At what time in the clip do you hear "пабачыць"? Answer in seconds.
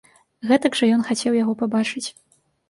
1.61-2.05